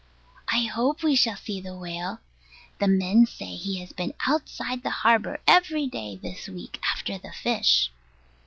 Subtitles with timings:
[0.51, 2.21] I hope we shall see the whale.
[2.79, 7.31] The men say he has been outside the harbour every day this week after the
[7.31, 7.91] fish.